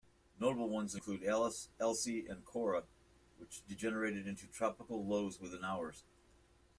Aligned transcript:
Notable 0.39 0.67
ones 0.67 0.95
include 0.95 1.23
Alice, 1.23 1.69
Elsie 1.79 2.25
and 2.25 2.43
Cora 2.43 2.85
which 3.37 3.61
degenerated 3.67 4.25
into 4.25 4.47
tropical 4.47 5.05
lows 5.05 5.39
within 5.39 5.63
hours. 5.63 6.05